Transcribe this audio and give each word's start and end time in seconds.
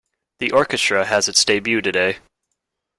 The 0.39 0.49
orchestra 0.49 1.05
has 1.05 1.27
its 1.27 1.45
debut 1.45 1.79
today. 1.79 2.17